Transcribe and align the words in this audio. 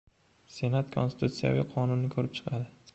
Senat 0.53 0.89
konstitutsiyaviy 0.97 1.65
qonunni 1.77 2.13
ko‘rib 2.19 2.39
chiqadi 2.41 2.69